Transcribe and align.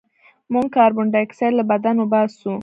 موږ 0.53 0.65
کاربن 0.75 1.05
ډای 1.13 1.23
اکسایډ 1.25 1.53
له 1.57 1.63
بدن 1.71 1.95
وباسو 1.99 2.51